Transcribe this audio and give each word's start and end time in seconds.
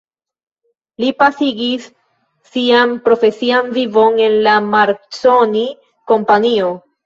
Li 1.03 1.09
pasigis 1.19 1.85
sian 2.55 2.97
profesian 3.09 3.71
vivon 3.77 4.19
en 4.31 4.41
la 4.49 4.59
Marconi 4.73 5.67
Kompanio. 6.15 6.77